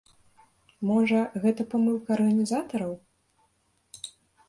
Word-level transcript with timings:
Можа, 0.91 1.19
гэта 1.45 1.61
памылка 1.75 2.09
арганізатараў? 2.19 2.93